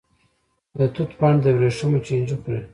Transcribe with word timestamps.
د 0.77 0.79
توت 0.93 1.11
پاڼې 1.19 1.39
د 1.43 1.45
وریښمو 1.57 2.03
چینجی 2.07 2.35
خوري. 2.41 2.61